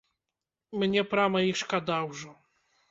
Мне 0.83 1.05
прама 1.11 1.39
іх 1.51 1.61
шкада 1.63 2.03
ўжо. 2.11 2.37